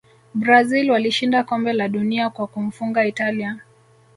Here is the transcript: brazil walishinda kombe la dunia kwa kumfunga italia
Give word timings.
brazil 0.33 0.91
walishinda 0.91 1.43
kombe 1.43 1.73
la 1.73 1.87
dunia 1.89 2.29
kwa 2.29 2.47
kumfunga 2.47 3.05
italia 3.05 3.59